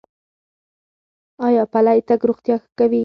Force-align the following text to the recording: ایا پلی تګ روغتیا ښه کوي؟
ایا 1.45 1.63
پلی 1.73 1.99
تګ 2.09 2.21
روغتیا 2.29 2.55
ښه 2.61 2.69
کوي؟ 2.77 2.99